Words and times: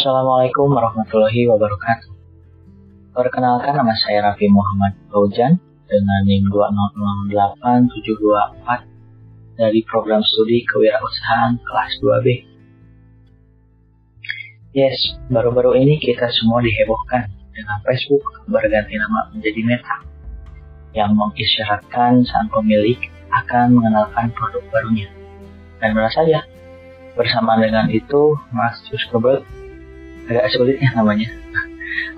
Assalamualaikum 0.00 0.72
warahmatullahi 0.72 1.44
wabarakatuh. 1.44 2.08
Perkenalkan 3.12 3.76
nama 3.76 3.92
saya 4.00 4.32
Raffi 4.32 4.48
Muhammad 4.48 4.96
Faujan 5.12 5.60
dengan 5.84 6.20
NIM 6.24 6.48
2008724 7.28 9.60
dari 9.60 9.84
program 9.84 10.24
studi 10.24 10.64
kewirausahaan 10.64 11.60
kelas 11.60 11.92
2B. 12.00 12.26
Yes, 14.72 15.20
baru-baru 15.28 15.76
ini 15.76 16.00
kita 16.00 16.32
semua 16.32 16.64
dihebohkan 16.64 17.28
dengan 17.52 17.84
Facebook 17.84 18.24
berganti 18.48 18.96
nama 18.96 19.28
menjadi 19.36 19.60
Meta 19.68 20.00
yang 20.96 21.12
mengisyaratkan 21.12 22.24
sang 22.24 22.48
pemilik 22.48 22.96
akan 23.36 23.76
mengenalkan 23.76 24.32
produk 24.32 24.64
barunya. 24.72 25.12
Dan 25.76 25.92
benar 25.92 26.08
saja, 26.08 26.48
bersama 27.20 27.60
dengan 27.60 27.92
itu 27.92 28.40
Mark 28.48 28.80
Zuckerberg 28.88 29.59
agak 30.30 30.46
sulit 30.54 30.78
ya 30.78 30.94
namanya 30.94 31.26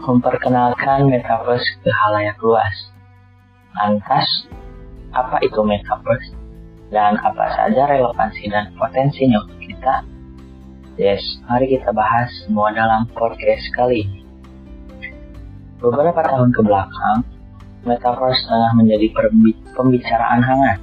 memperkenalkan 0.02 1.08
metaverse 1.08 1.64
ke 1.80 1.90
halayak 1.90 2.36
luas. 2.42 2.92
Lantas, 3.72 4.28
apa 5.14 5.40
itu 5.40 5.62
metaverse? 5.62 6.34
Dan 6.92 7.16
apa 7.24 7.48
saja 7.56 7.88
relevansi 7.88 8.52
dan 8.52 8.68
potensinya 8.76 9.40
untuk 9.40 9.58
kita? 9.64 10.04
Yes, 11.00 11.24
mari 11.48 11.72
kita 11.72 11.88
bahas 11.96 12.28
semua 12.44 12.68
dalam 12.76 13.08
podcast 13.16 13.64
kali 13.72 14.04
ini. 14.04 14.20
Beberapa 15.80 16.20
tahun 16.20 16.52
ke 16.52 16.60
belakang, 16.60 17.24
metaverse 17.88 18.44
tengah 18.44 18.76
menjadi 18.76 19.08
pembicaraan 19.72 20.44
hangat. 20.44 20.78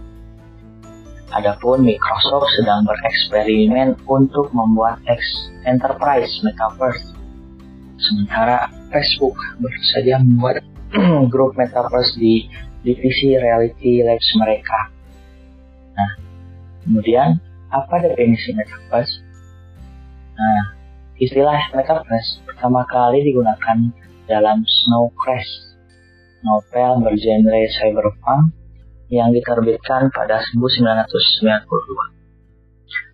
Adapun 1.29 1.85
Microsoft 1.85 2.57
sedang 2.57 2.89
bereksperimen 2.89 4.01
untuk 4.09 4.49
membuat 4.49 4.97
enterprise 5.69 6.41
metaverse 6.41 7.18
Sementara 8.09 8.65
Facebook 8.89 9.37
baru 9.61 9.81
saja 9.93 10.17
membuat 10.17 10.65
grup 11.33 11.53
metaverse 11.53 12.17
di 12.17 12.49
divisi 12.81 13.37
reality 13.37 14.01
labs 14.01 14.29
mereka. 14.41 14.89
Nah, 15.93 16.11
kemudian 16.81 17.37
apa 17.69 18.01
definisi 18.01 18.57
metaverse? 18.57 19.21
Nah, 20.33 20.73
istilah 21.21 21.69
metaverse 21.77 22.41
pertama 22.49 22.81
kali 22.89 23.21
digunakan 23.21 23.77
dalam 24.25 24.65
Snow 24.65 25.13
Crash, 25.13 25.77
novel 26.41 27.05
bergenre 27.05 27.69
cyberpunk 27.77 28.57
yang 29.13 29.29
diterbitkan 29.29 30.09
pada 30.09 30.41
1992. 30.57 32.17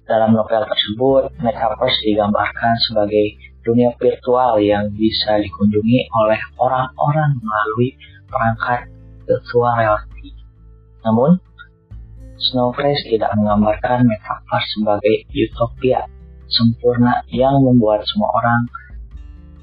Dalam 0.06 0.38
novel 0.38 0.64
tersebut, 0.70 1.34
metaverse 1.42 2.00
digambarkan 2.06 2.78
sebagai 2.88 3.55
dunia 3.66 3.92
virtual 3.98 4.62
yang 4.62 4.94
bisa 4.94 5.42
dikunjungi 5.42 6.08
oleh 6.14 6.40
orang-orang 6.62 7.42
melalui 7.42 7.98
perangkat 8.30 8.88
virtual 9.26 9.74
reality. 9.74 10.38
Namun, 11.02 11.42
Snowflake 12.36 13.10
tidak 13.10 13.34
menggambarkan 13.34 14.06
metaverse 14.06 14.70
sebagai 14.78 15.26
utopia 15.34 16.06
sempurna 16.46 17.26
yang 17.34 17.58
membuat 17.58 18.06
semua 18.06 18.30
orang 18.38 18.62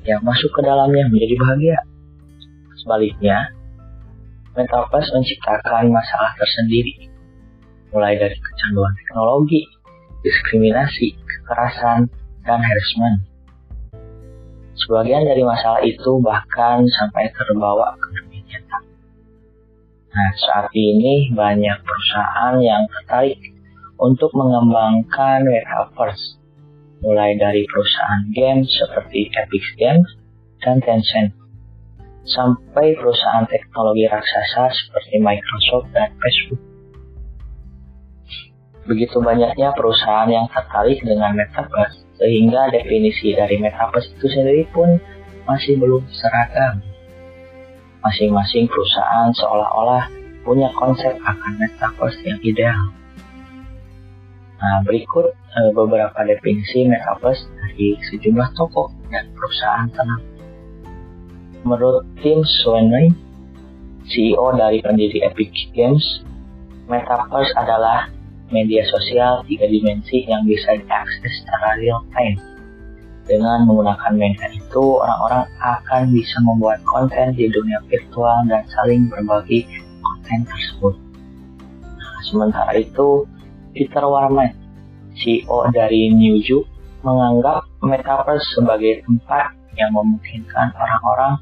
yang 0.02 0.18
masuk 0.26 0.50
ke 0.50 0.60
dalamnya 0.66 1.06
menjadi 1.06 1.34
bahagia. 1.38 1.78
Sebaliknya, 2.82 3.54
metaverse 4.58 5.14
menciptakan 5.14 5.94
masalah 5.94 6.34
tersendiri, 6.34 7.06
mulai 7.94 8.18
dari 8.18 8.34
kecanduan 8.34 8.92
teknologi, 8.98 9.62
diskriminasi, 10.26 11.14
kekerasan, 11.22 12.10
dan 12.42 12.58
harassment. 12.58 13.31
Sebagian 14.72 15.28
dari 15.28 15.44
masalah 15.44 15.84
itu 15.84 16.16
bahkan 16.24 16.80
sampai 16.88 17.28
terbawa 17.36 17.92
ke 18.00 18.08
dunia 18.16 18.40
nyata. 18.48 18.78
Nah, 20.12 20.30
saat 20.36 20.68
ini 20.72 21.28
banyak 21.32 21.76
perusahaan 21.84 22.56
yang 22.60 22.88
tertarik 22.88 23.40
untuk 24.00 24.32
mengembangkan 24.32 25.44
metaverse, 25.44 26.40
mulai 27.04 27.36
dari 27.36 27.68
perusahaan 27.68 28.24
game 28.32 28.64
seperti 28.64 29.28
Epic 29.28 29.64
Games 29.76 30.08
dan 30.64 30.80
Tencent, 30.80 31.36
sampai 32.24 32.96
perusahaan 32.96 33.44
teknologi 33.44 34.08
raksasa 34.08 34.72
seperti 34.72 35.20
Microsoft 35.20 35.92
dan 35.92 36.10
Facebook. 36.16 36.71
Begitu 38.82 39.22
banyaknya 39.22 39.70
perusahaan 39.78 40.26
yang 40.26 40.50
tertarik 40.50 40.98
dengan 41.06 41.38
metaverse, 41.38 42.02
sehingga 42.18 42.66
definisi 42.74 43.30
dari 43.30 43.62
metaverse 43.62 44.18
itu 44.18 44.26
sendiri 44.26 44.66
pun 44.74 44.98
masih 45.46 45.78
belum 45.78 46.02
seragam. 46.10 46.82
Masing-masing 48.02 48.66
perusahaan 48.66 49.30
seolah-olah 49.30 50.10
punya 50.42 50.74
konsep 50.74 51.14
akan 51.22 51.52
metaverse 51.62 52.18
yang 52.26 52.42
ideal. 52.42 52.90
Nah, 54.62 54.82
berikut 54.86 55.30
e, 55.30 55.60
beberapa 55.74 56.18
definisi 56.26 56.86
metaverse 56.86 57.46
dari 57.58 57.98
sejumlah 58.10 58.50
tokoh 58.58 58.90
dan 59.10 59.30
perusahaan 59.34 59.90
tenang. 59.90 60.22
Menurut 61.62 62.06
Tim 62.18 62.42
Sweeney, 62.42 63.14
CEO 64.10 64.58
dari 64.58 64.82
pendiri 64.82 65.22
Epic 65.22 65.70
Games, 65.70 66.26
metaverse 66.90 67.54
adalah 67.54 68.10
media 68.52 68.84
sosial 68.86 69.42
tiga 69.48 69.66
dimensi 69.66 70.28
yang 70.28 70.44
bisa 70.44 70.76
diakses 70.76 71.32
secara 71.42 71.80
real 71.80 72.04
time. 72.12 72.36
Dengan 73.22 73.64
menggunakan 73.64 74.12
media 74.18 74.50
itu, 74.52 74.84
orang-orang 75.00 75.46
akan 75.62 76.10
bisa 76.12 76.36
membuat 76.42 76.82
konten 76.84 77.32
di 77.32 77.48
dunia 77.48 77.80
virtual 77.88 78.44
dan 78.50 78.66
saling 78.76 79.08
berbagi 79.08 79.64
konten 80.02 80.44
tersebut. 80.44 80.94
Nah, 81.82 82.14
sementara 82.28 82.72
itu, 82.76 83.24
Peter 83.72 84.04
Warman, 84.04 84.52
CEO 85.16 85.70
dari 85.70 86.12
Newju, 86.12 86.66
menganggap 87.06 87.66
metaverse 87.82 88.46
sebagai 88.58 89.06
tempat 89.06 89.54
yang 89.78 89.90
memungkinkan 89.96 90.74
orang-orang 90.76 91.34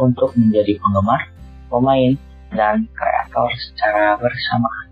untuk 0.00 0.32
menjadi 0.34 0.80
penggemar, 0.80 1.28
pemain, 1.68 2.12
dan 2.52 2.88
kreator 2.96 3.48
secara 3.52 4.16
bersamaan. 4.16 4.87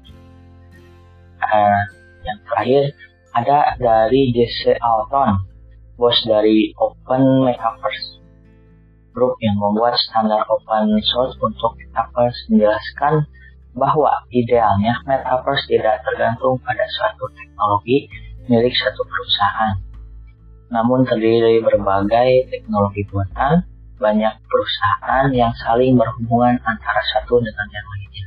Uh, 1.46 1.82
yang 2.26 2.38
terakhir 2.42 2.82
ada 3.30 3.78
dari 3.78 4.34
Jesse 4.34 4.74
Alton, 4.82 5.46
bos 5.94 6.18
dari 6.26 6.74
Open 6.80 7.46
Metaverse 7.46 8.18
Group 9.14 9.38
yang 9.40 9.56
membuat 9.56 9.96
standar 9.96 10.44
open 10.50 10.98
source 11.00 11.38
untuk 11.40 11.78
Metaverse 11.80 12.52
menjelaskan 12.52 13.24
bahwa 13.72 14.12
idealnya 14.28 15.00
Metaverse 15.06 15.70
tidak 15.70 16.02
tergantung 16.04 16.60
pada 16.60 16.84
suatu 16.84 17.30
teknologi 17.32 18.08
milik 18.48 18.74
satu 18.74 19.02
perusahaan, 19.06 19.74
namun 20.72 21.06
terdiri 21.06 21.38
dari 21.40 21.60
berbagai 21.62 22.30
teknologi 22.50 23.06
buatan 23.08 23.64
banyak 23.96 24.34
perusahaan 24.44 25.32
yang 25.32 25.52
saling 25.64 25.96
berhubungan 25.96 26.60
antara 26.64 27.02
satu 27.16 27.40
dengan 27.40 27.66
yang 27.72 27.86
lainnya. 27.88 28.26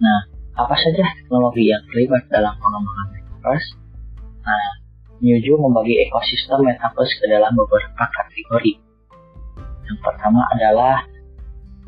Nah, 0.00 0.20
apa 0.56 0.74
saja 0.74 1.04
teknologi 1.20 1.68
yang 1.68 1.84
terlibat 1.92 2.24
dalam 2.32 2.56
pengembangan 2.56 3.08
metaverse? 3.12 3.68
Nah, 4.40 4.68
Newju 5.16 5.56
membagi 5.56 5.96
ekosistem 6.04 6.60
metaverse 6.64 7.16
ke 7.20 7.26
dalam 7.28 7.52
beberapa 7.56 8.04
kategori. 8.04 8.72
Yang 9.88 9.98
pertama 10.04 10.44
adalah 10.52 11.08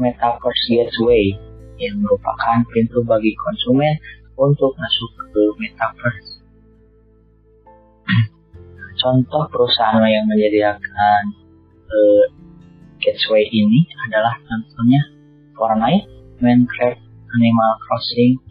Metaverse 0.01 0.65
Gateway, 0.71 1.37
yang 1.77 2.01
merupakan 2.01 2.65
pintu 2.73 3.05
bagi 3.05 3.35
konsumen 3.37 4.01
untuk 4.39 4.73
masuk 4.79 5.11
ke 5.29 5.43
metaverse. 5.61 6.31
Contoh 9.03 9.45
perusahaan 9.53 10.01
yang 10.09 10.25
menyediakan 10.25 11.23
uh, 11.89 12.25
gateway 12.99 13.47
ini 13.47 13.87
adalah 14.11 14.35
contohnya 14.43 15.03
Fortnite, 15.55 16.11
Minecraft, 16.43 16.99
Animal 17.39 17.73
Crossing, 17.87 18.48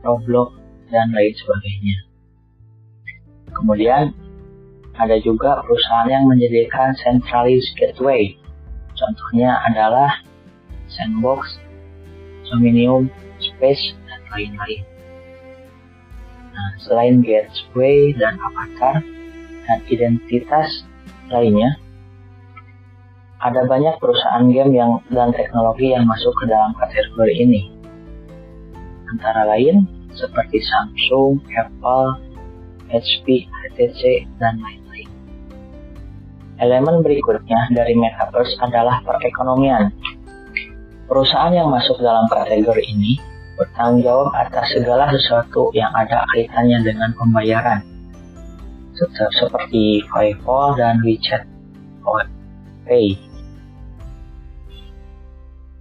Roblox, 0.00 0.60
dan 0.90 1.14
lain 1.14 1.32
sebagainya. 1.32 1.96
Kemudian 3.54 4.04
ada 4.98 5.16
juga 5.22 5.62
perusahaan 5.64 6.10
yang 6.10 6.26
menyediakan 6.28 6.92
centralized 6.98 7.72
gateway. 7.78 8.36
Contohnya 8.98 9.56
adalah 9.64 10.20
Sandbox, 10.90 11.56
Dominion, 12.50 13.08
Space, 13.40 13.96
dan 14.04 14.20
lain-lain. 14.34 14.82
Nah, 16.50 16.70
selain 16.84 17.24
gateway 17.24 18.12
dan 18.18 18.36
avatar 18.36 19.00
dan 19.64 19.78
identitas 19.88 20.84
lainnya, 21.30 21.78
ada 23.40 23.64
banyak 23.64 23.96
perusahaan 23.96 24.44
game 24.52 24.76
yang 24.76 25.00
dan 25.08 25.32
teknologi 25.32 25.96
yang 25.96 26.04
masuk 26.04 26.34
ke 26.42 26.44
dalam 26.50 26.76
kategori 26.76 27.34
ini 27.40 27.79
antara 29.10 29.46
lain 29.46 29.84
seperti 30.14 30.58
Samsung, 30.62 31.38
Apple, 31.54 32.18
HP, 32.90 33.46
HTC, 33.46 34.26
dan 34.42 34.58
lain-lain. 34.58 35.10
Elemen 36.60 37.00
berikutnya 37.00 37.72
dari 37.72 37.94
metaverse 37.96 38.58
adalah 38.60 39.00
perekonomian. 39.06 39.94
Perusahaan 41.06 41.54
yang 41.54 41.70
masuk 41.72 41.98
dalam 41.98 42.26
kategori 42.30 42.84
ini 42.86 43.18
bertanggung 43.56 44.04
jawab 44.04 44.28
atas 44.36 44.72
segala 44.72 45.10
sesuatu 45.12 45.68
yang 45.76 45.90
ada 45.92 46.24
kaitannya 46.32 46.80
dengan 46.80 47.10
pembayaran, 47.16 47.80
seperti 49.36 50.04
PayPal 50.08 50.76
dan 50.76 51.00
WeChat 51.04 51.44
Pay. 52.88 53.29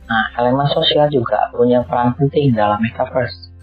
Nah, 0.10 0.26
elemen 0.42 0.66
sosial 0.74 1.06
juga 1.14 1.54
punya 1.54 1.86
peran 1.86 2.18
penting 2.18 2.58
dalam 2.58 2.82
metaverse. 2.82 3.54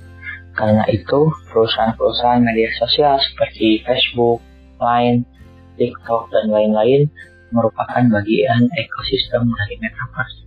Karena 0.55 0.87
itu, 0.87 1.27
perusahaan-perusahaan 1.51 2.39
media 2.39 2.71
sosial 2.79 3.19
seperti 3.19 3.83
Facebook, 3.83 4.39
Line, 4.79 5.27
TikTok, 5.75 6.31
dan 6.31 6.47
lain-lain 6.55 7.11
merupakan 7.51 7.99
bagian 7.99 8.71
ekosistem 8.79 9.43
dari 9.43 9.75
metaverse. 9.83 10.39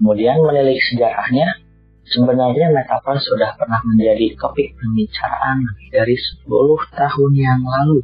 Kemudian 0.00 0.40
menilik 0.48 0.80
sejarahnya, 0.80 1.60
sebenarnya 2.08 2.72
metaverse 2.72 3.28
sudah 3.28 3.52
pernah 3.60 3.84
menjadi 3.84 4.32
topik 4.40 4.80
pembicaraan 4.80 5.60
lebih 5.60 5.88
dari 5.92 6.16
10 6.16 6.96
tahun 6.96 7.32
yang 7.36 7.60
lalu. 7.60 8.00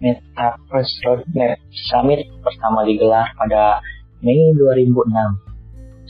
Metaverse 0.00 0.96
Roadmap 1.04 1.60
Summit 1.92 2.24
pertama 2.40 2.88
digelar 2.88 3.36
pada 3.36 3.84
Mei 4.18 4.50
2006. 4.50 4.98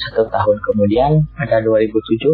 Satu 0.00 0.24
tahun 0.32 0.56
kemudian, 0.64 1.28
pada 1.36 1.60
2007, 1.60 2.24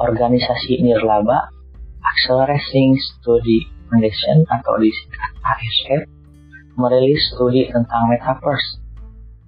organisasi 0.00 0.80
Nirlaba 0.80 1.52
Accelerating 2.00 2.96
Study 2.96 3.68
Foundation 3.92 4.48
atau 4.48 4.80
disingkat 4.80 5.32
ASF 5.44 6.02
merilis 6.80 7.20
studi 7.36 7.68
tentang 7.68 8.08
metaverse. 8.08 8.80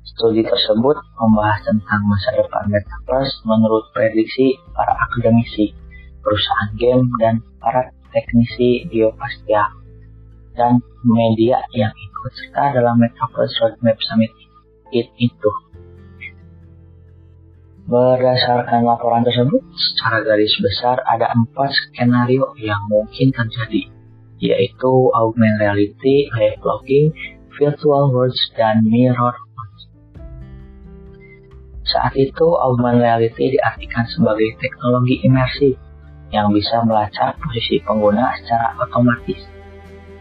Studi 0.05 0.45
tersebut 0.45 1.01
membahas 1.25 1.65
tentang 1.65 2.05
masa 2.05 2.37
depan 2.37 2.69
metaverse 2.69 3.41
menurut 3.49 3.89
prediksi 3.97 4.61
para 4.77 4.93
akademisi, 5.09 5.73
perusahaan 6.21 6.77
game, 6.77 7.09
dan 7.17 7.41
para 7.65 7.97
teknisi 8.13 8.85
geopastia 8.93 9.73
dan 10.53 10.85
media 11.01 11.65
yang 11.73 11.97
ikut 11.97 12.33
serta 12.45 12.77
dalam 12.77 13.01
Metaverse 13.01 13.57
Roadmap 13.65 13.97
Summit 14.05 14.33
itu. 14.95 15.51
Berdasarkan 17.87 18.83
laporan 18.83 19.23
tersebut, 19.23 19.63
secara 19.75 20.27
garis 20.27 20.55
besar 20.59 20.99
ada 21.07 21.31
empat 21.31 21.71
skenario 21.71 22.51
yang 22.59 22.83
mungkin 22.91 23.31
terjadi 23.31 23.97
yaitu 24.39 24.93
augmented 25.17 25.61
reality, 25.61 26.29
live 26.37 26.61
blogging, 26.61 27.13
virtual 27.57 28.13
worlds, 28.13 28.37
dan 28.57 28.85
mirror 28.85 29.33
worlds. 29.33 29.83
Saat 31.89 32.13
itu, 32.21 32.47
augmented 32.61 33.01
reality 33.01 33.57
diartikan 33.57 34.05
sebagai 34.13 34.61
teknologi 34.61 35.25
imersif 35.25 35.81
yang 36.35 36.53
bisa 36.53 36.83
melacak 36.85 37.39
posisi 37.41 37.81
pengguna 37.81 38.35
secara 38.43 38.77
otomatis. 38.83 39.41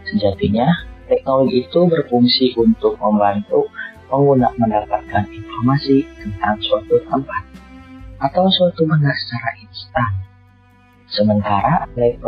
Sejatinya, 0.06 0.70
teknologi 1.10 1.66
itu 1.66 1.80
berfungsi 1.84 2.56
untuk 2.56 2.96
membantu 3.02 3.68
pengguna 4.06 4.50
mendapatkan 4.58 5.24
informasi 5.28 6.06
tentang 6.18 6.56
suatu 6.62 6.96
tempat 7.06 7.42
atau 8.22 8.48
suatu 8.48 8.82
benda 8.88 9.12
secara 9.12 9.50
instan. 9.60 10.10
Sementara 11.06 11.86
live 11.94 12.18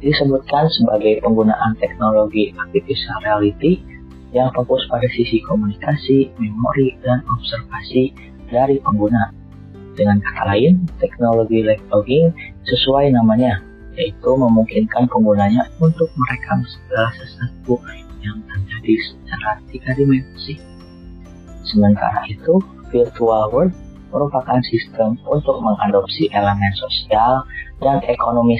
disebutkan 0.00 0.66
sebagai 0.72 1.20
penggunaan 1.20 1.76
teknologi 1.76 2.50
artificial 2.56 3.20
reality 3.22 3.84
yang 4.32 4.48
fokus 4.56 4.86
pada 4.88 5.06
sisi 5.10 5.42
komunikasi, 5.44 6.32
memori, 6.38 6.96
dan 7.04 7.20
observasi 7.26 8.14
dari 8.48 8.80
pengguna. 8.80 9.34
Dengan 9.94 10.22
kata 10.22 10.54
lain, 10.54 10.88
teknologi 10.96 11.60
live 11.66 11.84
sesuai 12.64 13.12
namanya, 13.12 13.60
yaitu 13.98 14.30
memungkinkan 14.32 15.10
penggunanya 15.10 15.68
untuk 15.82 16.08
merekam 16.16 16.64
segala 16.64 17.10
sesuatu 17.20 17.76
yang 18.20 18.38
terjadi 18.46 18.94
secara 19.08 19.50
tiga 19.68 19.90
dimensi. 19.96 20.54
Sementara 21.66 22.24
itu, 22.28 22.60
virtual 22.88 23.52
world 23.52 23.72
merupakan 24.10 24.58
sistem 24.66 25.14
untuk 25.26 25.62
mengadopsi 25.62 26.26
elemen 26.34 26.72
sosial 26.74 27.46
dan 27.78 28.02
ekonomi, 28.04 28.58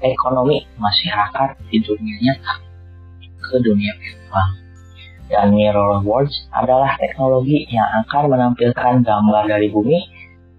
ekonomi 0.00 0.64
masyarakat 0.80 1.48
di 1.68 1.78
dunia 1.84 2.16
nyata 2.24 2.54
ke 3.46 3.56
dunia 3.60 3.92
virtual. 4.00 4.48
Dan 5.26 5.58
mirror 5.58 6.00
worlds 6.06 6.46
adalah 6.54 6.94
teknologi 7.02 7.66
yang 7.68 7.86
akan 8.06 8.30
menampilkan 8.30 9.02
gambar 9.02 9.44
dari 9.50 9.68
bumi 9.68 9.98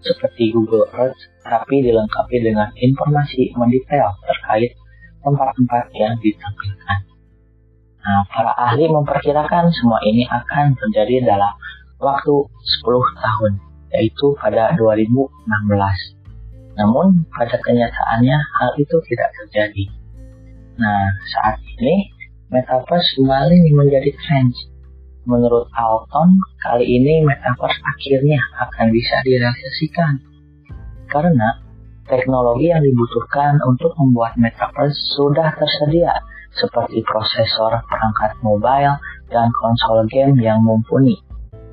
seperti 0.03 0.51
Google 0.53 0.85
Earth 0.91 1.17
tapi 1.47 1.79
dilengkapi 1.79 2.37
dengan 2.43 2.67
informasi 2.75 3.55
mendetail 3.55 4.11
terkait 4.27 4.75
tempat-tempat 5.23 5.83
yang 5.95 6.19
ditampilkan. 6.19 7.06
Nah, 8.07 8.23
para 8.31 8.55
ahli 8.55 8.87
memperkirakan 8.87 9.67
semua 9.75 9.99
ini 10.07 10.23
akan 10.23 10.79
terjadi 10.79 11.27
dalam 11.27 11.51
waktu 11.99 12.35
10 12.47 12.87
tahun 13.19 13.59
yaitu 13.91 14.31
pada 14.39 14.71
2016. 14.79 15.27
Namun, 16.79 17.27
pada 17.27 17.59
kenyataannya 17.59 18.37
hal 18.37 18.71
itu 18.79 18.95
tidak 19.11 19.29
terjadi. 19.43 19.85
Nah, 20.79 21.11
saat 21.35 21.59
ini, 21.59 22.07
Metaverse 22.47 23.19
kembali 23.19 23.75
menjadi 23.75 24.11
tren. 24.23 24.55
Menurut 25.27 25.67
Alton, 25.75 26.39
kali 26.63 26.87
ini 26.87 27.27
Metaverse 27.27 27.83
akhirnya 27.83 28.39
akan 28.55 28.87
bisa 28.95 29.19
direalisasikan. 29.27 30.13
Karena 31.11 31.59
teknologi 32.07 32.71
yang 32.71 32.79
dibutuhkan 32.79 33.59
untuk 33.67 33.91
membuat 33.99 34.39
Metaverse 34.39 34.95
sudah 35.19 35.51
tersedia, 35.59 36.15
seperti 36.57 37.05
prosesor 37.05 37.81
perangkat 37.85 38.33
mobile 38.41 38.97
dan 39.29 39.47
konsol 39.61 40.09
game 40.09 40.37
yang 40.41 40.65
mumpuni, 40.65 41.17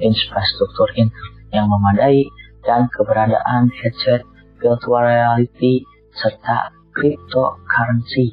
infrastruktur 0.01 0.89
internet 0.95 1.35
yang 1.55 1.67
memadai, 1.71 2.29
dan 2.65 2.89
keberadaan 2.93 3.71
headset 3.73 4.25
virtual 4.59 5.05
reality 5.05 5.85
serta 6.17 6.73
cryptocurrency. 6.97 8.33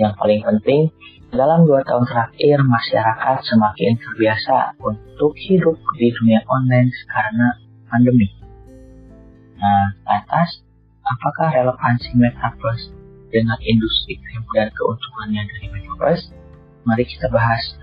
Yang 0.00 0.12
paling 0.16 0.40
penting, 0.40 0.82
dalam 1.30 1.68
dua 1.68 1.84
tahun 1.86 2.08
terakhir 2.08 2.64
masyarakat 2.64 3.38
semakin 3.46 3.92
terbiasa 4.00 4.80
untuk 4.82 5.36
hidup 5.36 5.76
di 6.00 6.08
dunia 6.10 6.42
online 6.48 6.90
karena 7.06 7.48
pandemi. 7.86 8.28
Nah, 9.60 9.92
atas 10.08 10.64
apakah 11.04 11.52
relevansi 11.52 12.16
metaverse 12.16 12.99
dengan 13.30 13.56
industri 13.62 14.18
game 14.18 14.44
dan 14.52 14.68
keuntungannya 14.74 15.42
dari 15.46 15.66
metaverse? 15.72 16.34
Mari 16.84 17.04
kita 17.06 17.30
bahas 17.30 17.80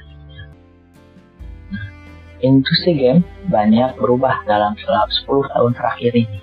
Industri 2.38 2.94
game 2.94 3.25
banyak 3.50 3.98
berubah 3.98 4.46
dalam 4.46 4.77
10 4.77 5.25
tahun 5.25 5.74
terakhir 5.74 6.13
ini. 6.13 6.39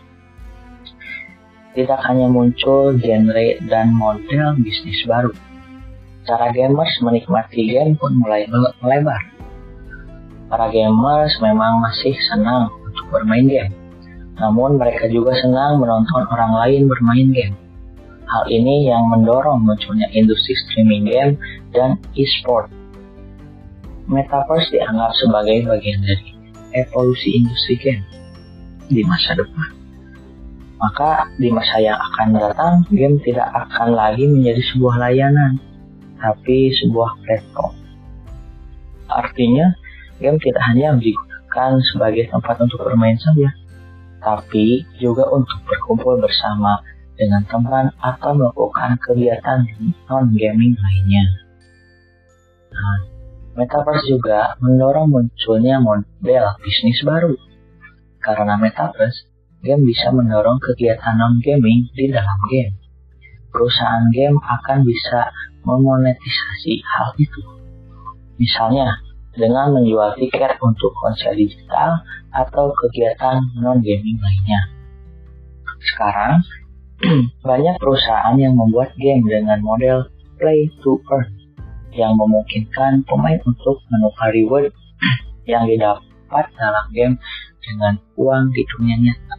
Tidak 1.79 2.01
hanya 2.11 2.27
muncul 2.27 2.99
genre 2.99 3.47
dan 3.71 3.95
model 3.95 4.59
bisnis 4.59 5.07
baru, 5.07 5.31
cara 6.27 6.51
gamers 6.51 6.99
menikmati 6.99 7.71
game 7.71 7.95
pun 7.95 8.11
mulai 8.19 8.43
melebar. 8.83 9.23
Para 10.51 10.67
gamers 10.75 11.39
memang 11.39 11.79
masih 11.79 12.15
senang 12.27 12.75
untuk 12.91 13.15
bermain 13.15 13.47
game, 13.47 13.75
namun 14.35 14.75
mereka 14.75 15.07
juga 15.07 15.39
senang 15.39 15.79
menonton 15.79 16.27
orang 16.27 16.59
lain 16.59 16.91
bermain 16.91 17.31
game. 17.31 17.55
Hal 18.25 18.45
ini 18.49 18.88
yang 18.88 19.09
mendorong 19.12 19.61
munculnya 19.62 20.09
industri 20.16 20.57
streaming 20.57 21.09
game 21.09 21.33
dan 21.76 22.00
e-sport 22.16 22.73
Metaverse 24.04 24.69
dianggap 24.69 25.16
sebagai 25.16 25.64
bagian 25.64 26.04
dari 26.04 26.37
evolusi 26.76 27.40
industri 27.40 27.81
game 27.81 28.04
di 28.93 29.00
masa 29.00 29.33
depan. 29.33 29.73
Maka 30.76 31.33
di 31.40 31.49
masa 31.49 31.81
yang 31.81 31.97
akan 31.97 32.28
datang, 32.37 32.75
game 32.93 33.16
tidak 33.25 33.49
akan 33.49 33.97
lagi 33.97 34.28
menjadi 34.28 34.61
sebuah 34.75 35.00
layanan, 35.00 35.57
tapi 36.21 36.69
sebuah 36.85 37.16
platform. 37.25 37.73
Artinya, 39.09 39.73
game 40.21 40.37
tidak 40.45 40.61
hanya 40.69 40.93
digunakan 41.00 41.81
sebagai 41.88 42.28
tempat 42.28 42.61
untuk 42.61 42.85
bermain 42.85 43.16
saja, 43.16 43.57
tapi 44.21 44.85
juga 45.00 45.25
untuk 45.33 45.64
berkumpul 45.64 46.21
bersama 46.21 46.76
dengan 47.14 47.42
teman 47.47 47.94
atau 48.02 48.35
melakukan 48.35 48.99
kegiatan 48.99 49.66
non-gaming 50.11 50.75
lainnya. 50.75 51.25
Nah, 52.75 52.99
Metaverse 53.54 54.11
juga 54.11 54.59
mendorong 54.59 55.06
munculnya 55.06 55.78
model 55.78 56.44
bisnis 56.59 56.99
baru. 57.06 57.38
Karena 58.18 58.59
Metaverse, 58.59 59.30
game 59.62 59.87
bisa 59.87 60.11
mendorong 60.11 60.59
kegiatan 60.59 61.14
non-gaming 61.14 61.87
di 61.94 62.11
dalam 62.11 62.38
game. 62.50 62.75
Perusahaan 63.54 64.11
game 64.11 64.35
akan 64.42 64.83
bisa 64.83 65.30
memonetisasi 65.62 66.83
hal 66.83 67.14
itu. 67.14 67.42
Misalnya, 68.42 68.99
dengan 69.35 69.71
menjual 69.78 70.18
tiket 70.18 70.59
untuk 70.59 70.90
konser 70.99 71.38
digital 71.38 72.02
atau 72.35 72.75
kegiatan 72.75 73.38
non-gaming 73.62 74.18
lainnya. 74.18 74.61
Sekarang, 75.78 76.42
banyak 77.49 77.77
perusahaan 77.81 78.37
yang 78.41 78.57
membuat 78.57 78.93
game 78.97 79.25
dengan 79.25 79.61
model 79.61 80.09
play 80.41 80.69
to 80.81 80.99
earn 81.13 81.29
yang 81.95 82.17
memungkinkan 82.19 83.07
pemain 83.07 83.39
untuk 83.47 83.79
menukar 83.93 84.35
reward 84.35 84.73
yang 85.53 85.69
didapat 85.69 86.45
dalam 86.59 86.87
game 86.91 87.15
dengan 87.63 87.95
uang 88.19 88.51
di 88.53 88.63
dunia 88.77 88.97
nyata. 89.01 89.37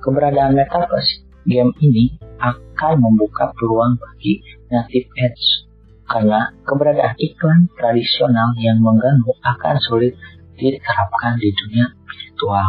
Keberadaan 0.00 0.52
Metaverse 0.54 1.24
game 1.48 1.72
ini 1.80 2.16
akan 2.40 2.94
membuka 3.00 3.52
peluang 3.56 3.96
bagi 3.96 4.40
native 4.68 5.08
ads 5.20 5.64
karena 6.04 6.52
keberadaan 6.68 7.16
iklan 7.16 7.68
tradisional 7.80 8.52
yang 8.60 8.80
mengganggu 8.80 9.32
akan 9.40 9.76
sulit 9.80 10.12
diterapkan 10.60 11.40
di 11.40 11.50
dunia 11.50 11.86
virtual. 12.04 12.68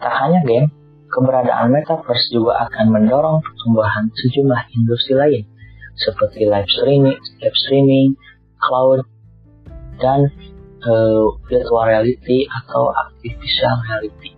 Tak 0.00 0.14
hanya 0.24 0.40
game, 0.44 0.68
keberadaan 1.14 1.70
metaverse 1.70 2.26
juga 2.34 2.66
akan 2.66 2.90
mendorong 2.90 3.38
pertumbuhan 3.38 4.10
sejumlah 4.10 4.60
industri 4.74 5.14
lain 5.14 5.44
seperti 5.94 6.50
live 6.50 6.66
streaming, 6.66 7.18
live 7.38 7.58
streaming, 7.66 8.18
cloud, 8.58 9.06
dan 10.02 10.26
uh, 10.82 11.26
virtual 11.46 11.86
reality 11.86 12.50
atau 12.50 12.90
artificial 12.90 13.74
reality. 13.86 14.34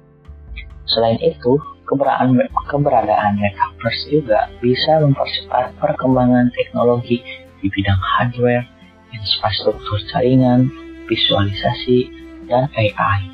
Selain 0.84 1.16
itu, 1.24 1.56
keberadaan, 1.88 2.36
keberadaan 2.68 3.40
metaverse 3.40 4.12
juga 4.12 4.52
bisa 4.60 5.00
mempercepat 5.00 5.74
perkembangan 5.80 6.52
teknologi 6.52 7.24
di 7.64 7.66
bidang 7.72 7.98
hardware, 7.98 8.68
infrastruktur 9.16 9.98
jaringan, 10.12 10.68
visualisasi, 11.08 12.12
dan 12.46 12.70
AI. 12.76 13.32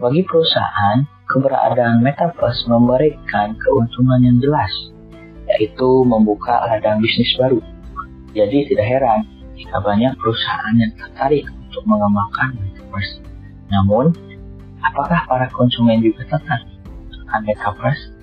Bagi 0.00 0.26
perusahaan, 0.26 1.06
keberadaan 1.28 2.04
metaverse 2.04 2.68
memberikan 2.68 3.56
keuntungan 3.56 4.20
yang 4.24 4.38
jelas, 4.40 4.72
yaitu 5.48 6.04
membuka 6.04 6.64
ladang 6.68 7.00
bisnis 7.00 7.30
baru. 7.40 7.60
Jadi 8.34 8.68
tidak 8.72 8.86
heran 8.86 9.20
jika 9.54 9.78
banyak 9.78 10.12
perusahaan 10.18 10.74
yang 10.74 10.92
tertarik 10.98 11.46
untuk 11.46 11.82
mengembangkan 11.86 12.58
metaverse. 12.58 13.22
Namun, 13.70 14.12
apakah 14.82 15.24
para 15.26 15.46
konsumen 15.54 16.02
juga 16.02 16.26
tertarik? 16.28 16.70
Metaverse? 17.34 18.14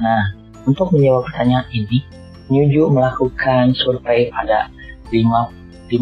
Nah, 0.00 0.32
untuk 0.64 0.88
menjawab 0.88 1.28
pertanyaan 1.28 1.68
ini, 1.68 2.00
Newju 2.48 2.88
melakukan 2.92 3.72
survei 3.76 4.32
pada 4.32 4.72
5,5 5.12 5.92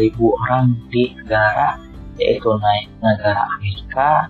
ribu 0.00 0.32
orang 0.40 0.76
di 0.88 1.12
negara 1.16 1.80
yaitu 2.20 2.52
naik 2.60 2.88
negara 3.00 3.48
Amerika, 3.56 4.28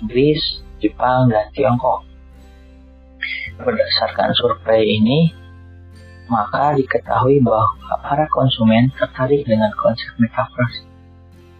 Inggris, 0.00 0.40
Jepang, 0.80 1.28
dan 1.28 1.52
Tiongkok. 1.52 2.08
Berdasarkan 3.60 4.32
survei 4.32 5.00
ini, 5.00 5.30
maka 6.32 6.72
diketahui 6.74 7.44
bahwa 7.44 7.76
para 8.00 8.24
konsumen 8.32 8.88
tertarik 8.96 9.44
dengan 9.44 9.70
konsep 9.76 10.16
metaverse. 10.16 10.88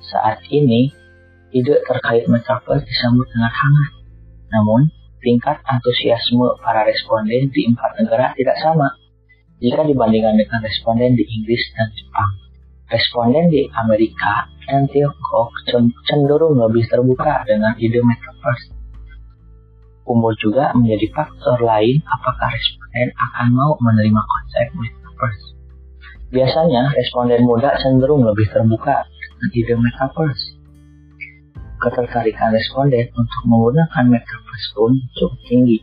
Saat 0.00 0.40
ini, 0.49 0.90
ide 1.52 1.85
terkait 1.85 2.25
metaverse 2.26 2.88
disambut 2.88 3.28
dengan 3.30 3.52
hangat 3.52 4.00
namun, 4.50 4.90
tingkat 5.23 5.62
antusiasme 5.62 6.59
para 6.59 6.82
responden 6.82 7.54
di 7.54 7.70
empat 7.70 8.02
negara 8.02 8.35
tidak 8.35 8.59
sama 8.59 8.88
jika 9.62 9.87
dibandingkan 9.87 10.35
dengan 10.35 10.61
responden 10.64 11.14
di 11.14 11.23
Inggris 11.23 11.62
dan 11.78 11.88
Jepang. 11.94 12.30
Responden 12.90 13.47
di 13.54 13.70
Amerika 13.70 14.50
dan 14.66 14.90
Tiongkok 14.90 15.54
cenderung 16.11 16.59
lebih 16.59 16.82
terbuka 16.90 17.47
dengan 17.47 17.78
ide 17.78 18.02
metaverse. 18.02 18.29
Umur 20.09 20.35
juga 20.40 20.75
menjadi 20.75 21.06
faktor 21.14 21.61
lain 21.62 22.02
apakah 22.02 22.50
responden 22.50 23.09
akan 23.14 23.47
mau 23.54 23.73
menerima 23.78 24.23
konsep 24.25 24.66
metaverse. 24.75 25.47
Biasanya, 26.30 26.94
responden 26.94 27.42
muda 27.47 27.75
cenderung 27.78 28.26
lebih 28.26 28.49
terbuka 28.50 29.06
dengan 29.06 29.49
ide 29.54 29.75
metaverse 29.78 30.61
ketertarikan 31.80 32.52
responden 32.52 33.09
untuk 33.16 33.42
menggunakan 33.49 34.04
metaverse 34.04 34.68
pun 34.76 34.92
cukup 35.16 35.40
tinggi. 35.49 35.80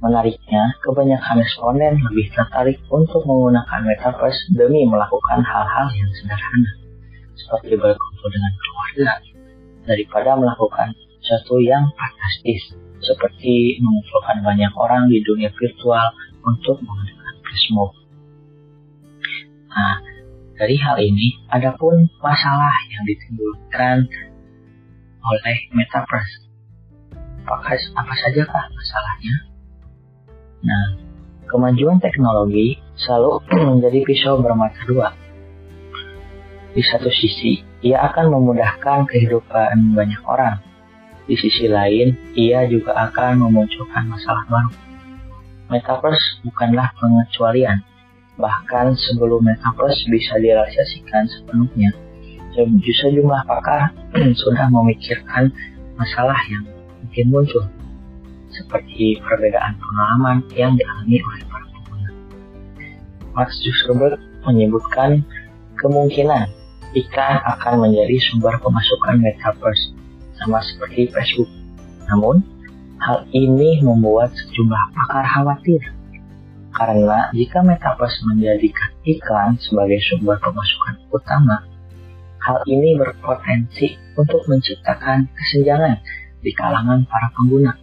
Menariknya, 0.00 0.78
kebanyakan 0.80 1.44
responden 1.44 2.00
lebih 2.08 2.32
tertarik 2.32 2.80
untuk 2.88 3.22
menggunakan 3.28 3.84
metaverse 3.84 4.40
demi 4.56 4.88
melakukan 4.88 5.44
hal-hal 5.44 5.86
yang 5.92 6.10
sederhana, 6.16 6.72
seperti 7.36 7.76
berkumpul 7.76 8.28
dengan 8.32 8.52
keluarga, 8.56 9.12
daripada 9.84 10.30
melakukan 10.40 10.88
sesuatu 11.28 11.60
yang 11.60 11.92
fantastis, 11.92 12.72
seperti 13.04 13.76
mengumpulkan 13.84 14.40
banyak 14.40 14.72
orang 14.80 15.12
di 15.12 15.20
dunia 15.20 15.52
virtual 15.52 16.08
untuk 16.40 16.80
menggunakan 16.80 17.34
flash 17.44 17.68
mob. 17.76 17.92
Nah, 19.68 19.94
dari 20.56 20.80
hal 20.80 20.96
ini, 21.04 21.36
ada 21.52 21.76
pun 21.76 22.08
masalah 22.24 22.72
yang 22.88 23.04
ditimbulkan 23.04 24.08
oleh 25.20 25.56
metaverse. 25.76 26.48
Apakah 27.44 27.76
apa 27.76 28.12
sajakah 28.24 28.64
masalahnya? 28.72 29.36
Nah, 30.64 30.84
kemajuan 31.44 32.00
teknologi 32.00 32.80
selalu 32.96 33.44
menjadi 33.76 34.00
pisau 34.08 34.40
bermata 34.40 34.80
dua. 34.88 35.12
Di 36.72 36.80
satu 36.80 37.12
sisi, 37.12 37.60
ia 37.84 38.00
akan 38.08 38.32
memudahkan 38.32 39.04
kehidupan 39.06 39.92
banyak 39.92 40.22
orang. 40.24 40.67
Di 41.28 41.36
sisi 41.36 41.68
lain, 41.68 42.16
ia 42.32 42.64
juga 42.64 42.96
akan 42.96 43.44
memunculkan 43.44 44.08
masalah 44.08 44.48
baru. 44.48 44.72
Metaverse 45.68 46.40
bukanlah 46.48 46.88
pengecualian. 46.96 47.84
Bahkan 48.40 48.96
sebelum 48.96 49.44
metaverse 49.44 50.08
bisa 50.08 50.40
direalisasikan 50.40 51.28
sepenuhnya, 51.28 51.92
sejumlah 52.56 53.44
pakar 53.44 53.92
sudah 54.40 54.66
memikirkan 54.72 55.52
masalah 56.00 56.38
yang 56.48 56.64
mungkin 57.04 57.26
muncul, 57.28 57.64
seperti 58.50 59.20
perbedaan 59.20 59.76
pengalaman 59.76 60.36
yang 60.56 60.72
dialami 60.74 61.20
oleh 61.20 61.42
para 61.46 61.66
pengguna. 61.68 62.10
Mark 63.36 63.50
Zuckerberg 63.52 64.18
menyebutkan 64.48 65.22
kemungkinan 65.76 66.48
ikan 67.04 67.36
akan 67.44 67.74
menjadi 67.84 68.16
sumber 68.32 68.56
pemasukan 68.58 69.20
metaverse, 69.20 69.92
sama 70.48 70.64
seperti 70.64 71.12
Facebook. 71.12 71.52
Namun, 72.08 72.40
hal 73.04 73.28
ini 73.36 73.84
membuat 73.84 74.32
sejumlah 74.32 74.96
pakar 74.96 75.28
khawatir 75.28 75.84
karena 76.72 77.28
jika 77.36 77.60
metaverse 77.60 78.24
menjadikan 78.32 78.90
iklan 79.04 79.60
sebagai 79.60 80.00
sumber 80.08 80.40
pemasukan 80.40 80.96
utama, 81.12 81.68
Hal 82.38 82.62
ini 82.70 82.94
berpotensi 82.94 83.98
untuk 84.14 84.46
menciptakan 84.46 85.26
kesenjangan 85.26 85.98
di 86.38 86.54
kalangan 86.54 87.02
para 87.10 87.28
pengguna. 87.34 87.74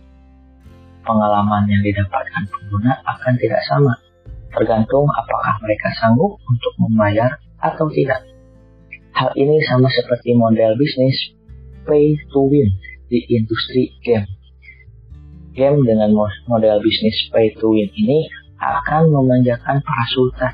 Pengalaman 1.03 1.67
yang 1.67 1.83
didapatkan 1.83 2.49
pengguna 2.49 3.03
akan 3.03 3.33
tidak 3.35 3.61
sama, 3.67 3.93
tergantung 4.55 5.05
apakah 5.11 5.59
mereka 5.59 5.91
sanggup 5.99 6.39
untuk 6.47 6.73
membayar 6.81 7.35
atau 7.61 7.91
tidak. 7.91 8.23
Hal 9.11 9.35
ini 9.35 9.59
sama 9.67 9.91
seperti 9.91 10.33
model 10.33 10.79
bisnis 10.79 11.34
pay 11.85 12.17
to 12.33 12.41
win 12.49 12.69
di 13.07 13.21
industri 13.31 13.93
game. 14.01 14.27
Game 15.55 15.87
dengan 15.87 16.11
model 16.49 16.81
bisnis 16.83 17.15
pay 17.31 17.55
to 17.55 17.71
win 17.71 17.87
ini 17.95 18.27
akan 18.59 19.13
memanjakan 19.13 19.79
para 19.85 20.05
sultan, 20.11 20.53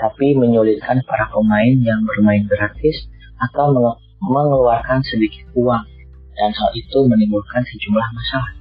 tapi 0.00 0.34
menyulitkan 0.34 1.04
para 1.06 1.30
pemain 1.30 1.76
yang 1.78 2.02
bermain 2.08 2.42
gratis 2.48 3.06
atau 3.38 3.70
mengeluarkan 4.22 5.02
sedikit 5.02 5.46
uang 5.58 5.84
dan 6.38 6.50
hal 6.54 6.70
itu 6.72 6.98
menimbulkan 7.06 7.62
sejumlah 7.66 8.08
masalah. 8.14 8.52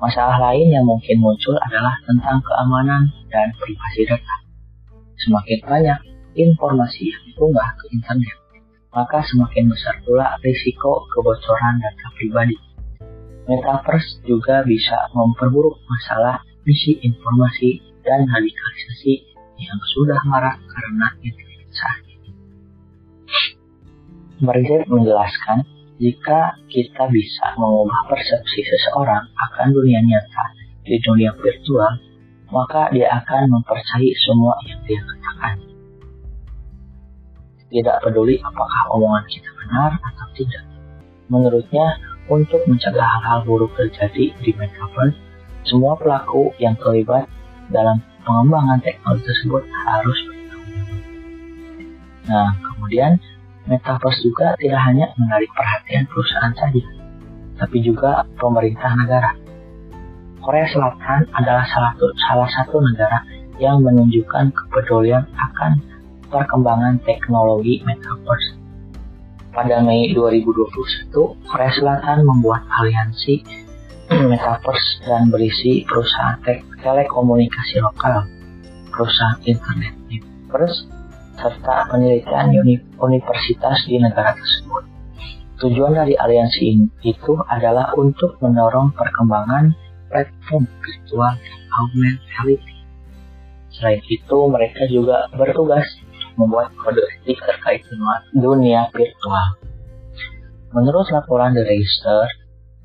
Masalah 0.00 0.38
lain 0.50 0.72
yang 0.72 0.88
mungkin 0.88 1.20
muncul 1.20 1.60
adalah 1.60 1.92
tentang 2.08 2.40
keamanan 2.40 3.12
dan 3.28 3.52
privasi 3.60 4.08
data. 4.08 4.36
Semakin 5.20 5.60
banyak 5.60 6.00
informasi 6.40 7.12
yang 7.12 7.22
diunggah 7.36 7.68
ke 7.76 7.84
internet, 7.92 8.36
maka 8.90 9.22
semakin 9.22 9.70
besar 9.70 9.98
pula 10.02 10.38
risiko 10.42 11.06
kebocoran 11.10 11.78
data 11.78 12.06
pribadi. 12.18 12.56
Metaverse 13.46 14.22
juga 14.26 14.62
bisa 14.62 15.10
memperburuk 15.14 15.78
masalah 15.86 16.42
misi 16.62 16.98
informasi 17.02 17.82
dan 18.06 18.26
radikalisasi 18.26 19.14
yang 19.58 19.80
sudah 19.98 20.20
marak 20.26 20.56
karena 20.70 21.06
internet 21.20 21.68
saat 21.74 22.10
Margaret 24.40 24.88
menjelaskan, 24.88 25.68
jika 26.00 26.56
kita 26.72 27.12
bisa 27.12 27.52
mengubah 27.60 28.08
persepsi 28.08 28.64
seseorang 28.64 29.28
akan 29.36 29.68
dunia 29.68 30.00
nyata 30.00 30.44
di 30.80 30.96
dunia 31.04 31.36
virtual, 31.36 32.00
maka 32.48 32.88
dia 32.88 33.12
akan 33.20 33.52
mempercayai 33.52 34.16
semua 34.24 34.56
yang 34.64 34.80
dia 34.88 34.96
katakan. 34.96 35.19
Tidak 37.70 38.02
peduli 38.02 38.36
apakah 38.42 38.82
omongan 38.92 39.24
kita 39.30 39.50
benar 39.54 39.90
atau 40.02 40.26
tidak. 40.34 40.64
Menurutnya, 41.30 41.86
untuk 42.30 42.62
mencegah 42.66 43.06
hal-hal 43.06 43.42
buruk 43.46 43.74
terjadi 43.74 44.34
di 44.38 44.50
metaverse, 44.54 45.18
semua 45.66 45.98
pelaku 45.98 46.54
yang 46.58 46.78
terlibat 46.78 47.26
dalam 47.70 48.02
pengembangan 48.26 48.82
teknologi 48.82 49.26
tersebut 49.26 49.62
harus 49.66 50.18
bertanggung 50.26 50.82
jawab. 50.86 51.10
Nah, 52.30 52.48
kemudian 52.58 53.12
metaverse 53.66 54.20
juga 54.26 54.58
tidak 54.58 54.80
hanya 54.86 55.06
menarik 55.18 55.50
perhatian 55.54 56.06
perusahaan 56.10 56.54
saja, 56.54 56.84
tapi 57.58 57.78
juga 57.82 58.26
pemerintah 58.38 58.94
negara. 58.98 59.30
Korea 60.40 60.66
Selatan 60.72 61.28
adalah 61.36 61.68
salah 61.68 61.92
satu, 61.94 62.06
salah 62.16 62.48
satu 62.48 62.76
negara 62.80 63.20
yang 63.60 63.84
menunjukkan 63.84 64.56
kepedulian 64.56 65.28
akan 65.36 65.84
perkembangan 66.30 67.02
teknologi 67.02 67.82
metaverse 67.82 68.60
pada 69.50 69.82
Mei 69.82 70.14
2021, 70.14 71.10
Korea 71.42 71.72
Selatan 71.74 72.22
membuat 72.22 72.62
aliansi 72.70 73.42
metaverse 74.30 75.02
dan 75.02 75.26
berisi 75.26 75.82
perusahaan 75.82 76.38
te 76.46 76.62
telekomunikasi 76.78 77.82
lokal, 77.82 78.30
perusahaan 78.94 79.42
internet 79.42 79.94
metaverse, 80.06 80.86
serta 81.34 81.90
penelitian 81.90 82.54
uni 82.62 82.78
universitas 83.02 83.82
di 83.90 83.98
negara 83.98 84.38
tersebut. 84.38 84.86
Tujuan 85.60 85.98
dari 85.98 86.14
aliansi 86.14 86.64
itu 87.04 87.34
adalah 87.50 87.92
untuk 87.98 88.38
mendorong 88.40 88.96
perkembangan 88.96 89.74
platform 90.08 90.64
virtual 90.78 91.34
dan 91.36 91.60
augmented 91.74 92.22
reality. 92.38 92.76
Selain 93.70 94.02
itu, 94.08 94.38
mereka 94.48 94.82
juga 94.88 95.28
bertugas 95.36 95.84
membuat 96.40 96.72
kode 96.80 97.04
etik 97.04 97.36
terkait 97.44 97.84
dunia 98.32 98.88
virtual. 98.88 99.60
Menurut 100.72 101.04
laporan 101.12 101.52
The 101.52 101.66
Register, 101.66 102.24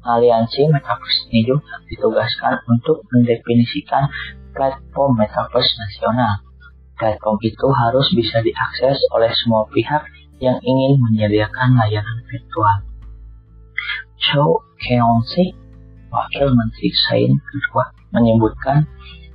aliansi 0.03 0.67
Metaverse 0.67 1.31
ini 1.31 1.47
juga 1.47 1.79
ditugaskan 1.87 2.59
untuk 2.67 3.07
mendefinisikan 3.13 4.11
platform 4.51 5.15
Metaverse 5.15 5.71
nasional. 5.79 6.43
Platform 6.95 7.37
itu 7.43 7.67
harus 7.71 8.07
bisa 8.15 8.43
diakses 8.43 8.99
oleh 9.11 9.31
semua 9.31 9.67
pihak 9.71 10.03
yang 10.43 10.59
ingin 10.59 10.99
menyediakan 10.99 11.79
layanan 11.79 12.19
virtual. 12.27 12.77
Cho 14.19 14.63
Keon-sik, 14.79 15.55
Wakil 16.11 16.47
Menteri 16.51 16.89
Sains 17.07 17.35
kedua, 17.35 17.91
menyebutkan 18.15 18.87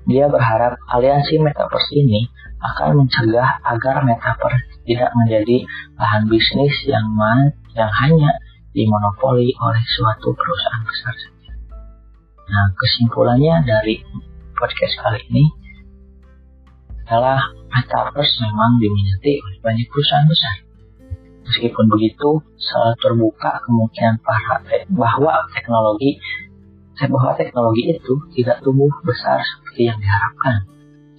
dia 0.09 0.28
berharap 0.28 0.80
aliansi 0.88 1.37
Metaverse 1.40 1.92
ini 1.97 2.28
akan 2.61 3.04
mencegah 3.04 3.64
agar 3.64 4.04
metaverse 4.04 4.85
tidak 4.85 5.11
menjadi 5.16 5.64
lahan 5.97 6.28
bisnis 6.28 6.75
yang 6.85 7.09
man, 7.16 7.57
yang 7.73 7.88
hanya 8.04 8.37
dimonopoli 8.76 9.50
oleh 9.61 9.83
suatu 9.97 10.37
perusahaan 10.37 10.85
besar 10.85 11.14
saja. 11.16 11.50
Nah, 12.50 12.66
kesimpulannya 12.76 13.64
dari 13.64 14.04
podcast 14.54 14.95
kali 15.00 15.21
ini 15.33 15.45
adalah 17.09 17.40
metaverse 17.73 18.45
memang 18.45 18.78
diminati 18.78 19.40
oleh 19.40 19.59
banyak 19.64 19.87
perusahaan 19.88 20.28
besar. 20.28 20.57
Meskipun 21.50 21.90
begitu, 21.90 22.45
selalu 22.61 22.95
terbuka 23.02 23.59
kemungkinan 23.66 24.23
para 24.23 24.62
bahwa 24.92 25.35
teknologi 25.50 26.21
bahwa 27.09 27.33
teknologi 27.38 27.97
itu 27.97 28.14
tidak 28.37 28.61
tumbuh 28.61 28.92
besar 29.07 29.40
seperti 29.40 29.88
yang 29.88 29.97
diharapkan 29.97 30.68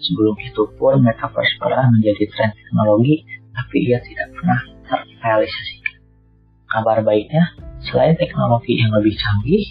Sebelum 0.02 0.34
itu 0.42 0.66
pun 0.82 0.98
metaverse 1.06 1.62
pernah 1.62 1.86
menjadi 1.94 2.26
tren 2.34 2.52
teknologi, 2.58 3.22
tapi 3.54 3.78
ia 3.86 4.02
tidak 4.02 4.34
pernah 4.34 4.60
terrealisasikan. 4.90 5.96
Kabar 6.66 7.06
baiknya, 7.06 7.54
selain 7.86 8.18
teknologi 8.18 8.82
yang 8.82 8.90
lebih 8.98 9.14
canggih, 9.14 9.62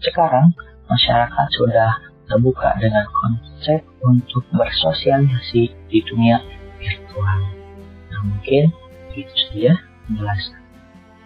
sekarang 0.00 0.56
masyarakat 0.88 1.46
sudah 1.52 2.00
terbuka 2.24 2.72
dengan 2.80 3.04
konsep 3.12 3.84
untuk 4.00 4.48
bersosialisasi 4.56 5.62
di 5.92 5.98
dunia 6.08 6.40
virtual. 6.80 7.40
Nah 8.08 8.20
mungkin 8.24 8.72
itu 9.12 9.34
saja 9.36 9.84
penjelasan 10.08 10.63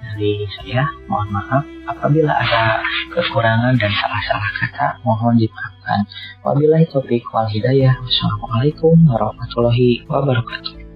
dari 0.09 0.49
saya. 0.57 0.89
Mohon 1.05 1.29
maaf 1.37 1.65
apabila 1.93 2.33
ada 2.33 2.81
kekurangan 3.13 3.77
dan 3.77 3.93
salah-salah 3.93 4.51
kata, 4.65 4.87
mohon 5.05 5.37
dimaafkan. 5.37 6.09
Wabillahi 6.41 6.89
taufiq 6.89 7.29
wal 7.29 7.49
hidayah. 7.49 7.93
Wassalamualaikum 8.01 8.97
warahmatullahi 9.05 10.09
wabarakatuh. 10.09 10.88